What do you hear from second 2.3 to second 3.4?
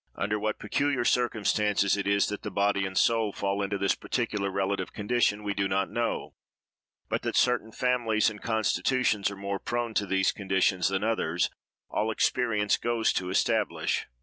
the body and soul